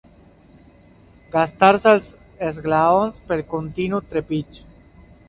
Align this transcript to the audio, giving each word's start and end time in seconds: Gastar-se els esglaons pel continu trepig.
Gastar-se 1.35 1.91
els 1.97 2.07
esglaons 2.47 3.21
pel 3.29 3.45
continu 3.53 4.01
trepig. 4.15 4.63